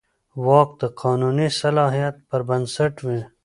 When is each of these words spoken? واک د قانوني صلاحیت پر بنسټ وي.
واک 0.45 0.69
د 0.81 0.83
قانوني 1.01 1.47
صلاحیت 1.61 2.15
پر 2.29 2.41
بنسټ 2.49 2.93
وي. 3.05 3.21